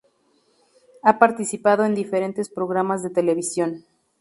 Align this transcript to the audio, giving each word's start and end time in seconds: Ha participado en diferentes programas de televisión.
Ha 1.03 1.19
participado 1.19 1.85
en 1.85 1.93
diferentes 1.93 2.49
programas 2.49 3.03
de 3.03 3.11
televisión. 3.11 3.85